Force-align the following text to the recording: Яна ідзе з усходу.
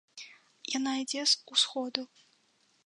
Яна 0.77 0.91
ідзе 1.01 1.23
з 1.33 1.55
усходу. 1.57 2.01